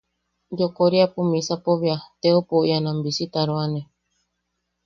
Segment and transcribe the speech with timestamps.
[0.59, 3.81] Yokoriapo misapo bea, teopou ian am bisitaroane.